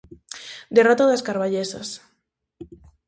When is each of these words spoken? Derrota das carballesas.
Derrota 0.77 1.03
das 1.11 1.25
carballesas. 1.27 1.89